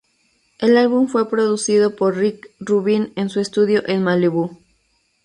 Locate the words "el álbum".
0.57-1.07